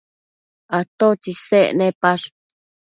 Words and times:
atotsi 0.77 1.29
isec 1.33 1.67
nepash? 1.77 2.27